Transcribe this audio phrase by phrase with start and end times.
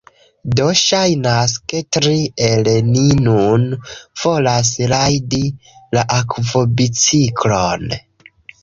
[0.59, 2.15] Do, ŝajnas, ke tri
[2.47, 3.69] el ni nun
[4.25, 5.45] volas rajdi
[5.99, 7.89] la akvobiciklon